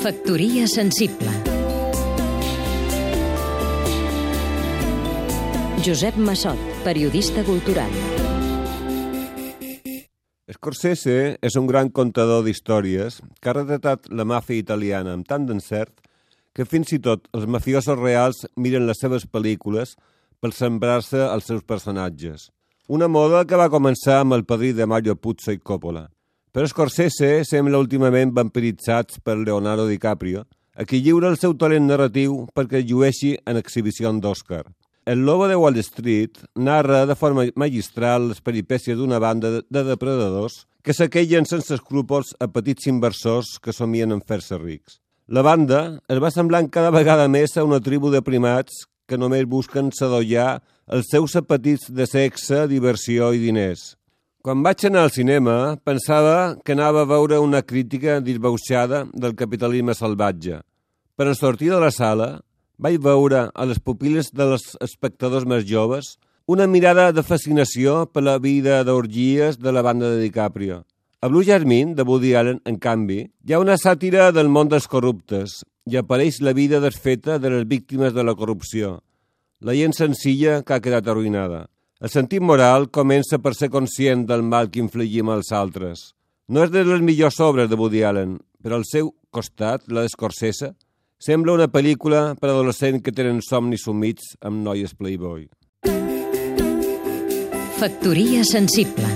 Factoria 0.00 0.64
sensible 0.64 1.28
Josep 5.84 6.16
Massot, 6.16 6.56
periodista 6.86 7.42
cultural 7.44 7.90
Scorsese 10.56 11.16
és 11.44 11.58
un 11.60 11.68
gran 11.68 11.90
contador 11.92 12.46
d'històries 12.46 13.18
que 13.42 13.52
ha 13.52 13.54
retratat 13.58 14.08
la 14.08 14.24
màfia 14.24 14.62
italiana 14.62 15.12
amb 15.18 15.28
tant 15.28 15.44
d'encert 15.50 15.92
que 16.56 16.64
fins 16.64 16.94
i 16.96 17.00
tot 17.04 17.28
els 17.36 17.44
mafiosos 17.44 18.00
reals 18.00 18.46
miren 18.56 18.88
les 18.88 19.04
seves 19.04 19.28
pel·lícules 19.28 19.98
per 20.40 20.54
sembrar-se 20.56 21.20
als 21.26 21.52
seus 21.52 21.60
personatges. 21.60 22.48
Una 22.88 23.12
moda 23.12 23.44
que 23.44 23.60
va 23.60 23.68
començar 23.68 24.22
amb 24.22 24.38
el 24.38 24.48
padrí 24.48 24.72
de 24.72 24.88
Mario 24.88 25.18
Puzo 25.20 25.52
i 25.52 25.60
Coppola. 25.60 26.08
Però 26.50 26.66
Scorsese 26.66 27.44
sembla 27.46 27.78
últimament 27.78 28.32
vampiritzats 28.34 29.20
per 29.22 29.36
Leonardo 29.38 29.84
DiCaprio, 29.86 30.42
a 30.74 30.82
qui 30.82 30.98
lliura 30.98 31.28
el 31.30 31.36
seu 31.38 31.54
talent 31.54 31.86
narratiu 31.86 32.48
perquè 32.56 32.80
llueixi 32.82 33.36
en 33.46 33.60
exhibició 33.60 34.10
d'Oscar. 34.18 34.64
El 35.06 35.22
Lobo 35.26 35.46
de 35.46 35.54
Wall 35.56 35.78
Street 35.78 36.40
narra 36.56 37.04
de 37.06 37.14
forma 37.14 37.46
magistral 37.54 38.28
les 38.32 38.42
peripècies 38.42 38.98
d'una 38.98 39.20
banda 39.22 39.60
de 39.62 39.84
depredadors 39.86 40.64
que 40.82 40.94
saquegen 40.96 41.46
sense 41.46 41.72
escrúpols 41.74 42.34
a 42.40 42.48
petits 42.50 42.90
inversors 42.90 43.58
que 43.62 43.72
somien 43.72 44.10
en 44.10 44.20
fer-se 44.20 44.58
rics. 44.58 44.98
La 45.28 45.46
banda 45.46 46.00
es 46.10 46.18
va 46.18 46.32
semblant 46.34 46.66
cada 46.68 46.90
vegada 46.90 47.28
més 47.28 47.54
a 47.56 47.64
una 47.64 47.78
tribu 47.78 48.10
de 48.10 48.24
primats 48.26 48.88
que 49.06 49.18
només 49.18 49.46
busquen 49.46 49.94
sadollar 49.94 50.58
els 50.90 51.06
seus 51.14 51.36
apetits 51.38 51.90
de 51.94 52.06
sexe, 52.10 52.66
diversió 52.66 53.30
i 53.30 53.38
diners. 53.38 53.99
Quan 54.40 54.62
vaig 54.64 54.86
anar 54.88 55.02
al 55.04 55.10
cinema, 55.12 55.54
pensava 55.84 56.54
que 56.64 56.72
anava 56.72 57.02
a 57.02 57.08
veure 57.10 57.36
una 57.44 57.60
crítica 57.60 58.22
disbauxada 58.24 59.02
del 59.12 59.34
capitalisme 59.36 59.92
salvatge. 59.92 60.62
Per 61.12 61.26
en 61.28 61.34
sortir 61.36 61.68
de 61.68 61.80
la 61.82 61.90
sala, 61.92 62.28
vaig 62.80 62.96
veure 63.04 63.42
a 63.52 63.66
les 63.68 63.76
pupil·les 63.84 64.30
dels 64.32 64.62
espectadors 64.80 65.44
més 65.44 65.66
joves 65.68 66.14
una 66.48 66.64
mirada 66.66 67.10
de 67.12 67.20
fascinació 67.20 68.06
per 68.08 68.22
la 68.24 68.38
vida 68.40 68.78
d'orgies 68.88 69.58
de 69.60 69.74
la 69.76 69.82
banda 69.84 70.08
de 70.08 70.22
DiCaprio. 70.22 70.78
A 71.20 71.28
Blue 71.28 71.44
Jasmine, 71.44 71.92
de 71.94 72.06
Woody 72.08 72.32
Allen, 72.32 72.62
en 72.64 72.78
canvi, 72.80 73.18
hi 73.44 73.52
ha 73.52 73.60
una 73.60 73.76
sàtira 73.76 74.30
del 74.32 74.48
món 74.48 74.72
dels 74.72 74.88
corruptes 74.88 75.58
i 75.84 75.98
apareix 76.00 76.40
la 76.40 76.56
vida 76.56 76.80
desfeta 76.80 77.36
de 77.36 77.52
les 77.52 77.68
víctimes 77.68 78.16
de 78.16 78.24
la 78.24 78.32
corrupció, 78.34 79.02
la 79.60 79.76
gent 79.76 79.92
senzilla 79.92 80.62
que 80.64 80.72
ha 80.72 80.80
quedat 80.80 81.12
arruïnada. 81.12 81.66
El 82.00 82.08
sentit 82.08 82.40
moral 82.40 82.86
comença 82.88 83.36
per 83.44 83.52
ser 83.52 83.68
conscient 83.68 84.22
del 84.24 84.40
mal 84.40 84.70
que 84.72 84.80
infligim 84.80 85.28
als 85.28 85.50
altres. 85.52 86.14
No 86.48 86.62
és 86.64 86.70
de 86.72 86.80
les 86.88 87.02
millors 87.04 87.36
obres 87.44 87.68
de 87.68 87.76
Woody 87.76 88.00
Allen, 88.08 88.38
però 88.64 88.78
al 88.80 88.86
seu 88.88 89.10
costat, 89.30 89.84
la 89.92 90.06
d'Escorsesa, 90.06 90.72
sembla 91.20 91.52
una 91.58 91.68
pel·lícula 91.68 92.22
per 92.40 92.48
a 92.48 92.54
adolescents 92.54 93.04
que 93.04 93.12
tenen 93.12 93.42
somnis 93.44 93.84
sumits 93.84 94.32
amb 94.40 94.64
noies 94.64 94.96
playboy. 94.96 95.44
Factoria 97.80 98.44
sensible 98.48 99.08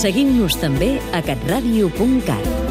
Seguim-nos 0.00 0.58
també 0.58 0.94
a 1.14 1.22
catradio.cat 1.22 2.69